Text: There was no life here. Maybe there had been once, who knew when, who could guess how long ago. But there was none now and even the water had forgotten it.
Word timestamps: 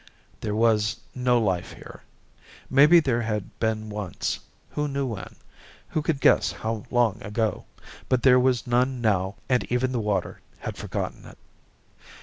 There 0.39 0.55
was 0.55 0.99
no 1.13 1.39
life 1.39 1.73
here. 1.73 2.01
Maybe 2.71 2.99
there 2.99 3.21
had 3.21 3.59
been 3.59 3.87
once, 3.87 4.39
who 4.71 4.87
knew 4.87 5.05
when, 5.05 5.35
who 5.89 6.01
could 6.01 6.19
guess 6.19 6.51
how 6.51 6.85
long 6.89 7.21
ago. 7.21 7.65
But 8.09 8.23
there 8.23 8.39
was 8.39 8.65
none 8.65 8.99
now 8.99 9.35
and 9.47 9.63
even 9.65 9.91
the 9.91 9.99
water 9.99 10.41
had 10.61 10.75
forgotten 10.75 11.25
it. 11.25 11.37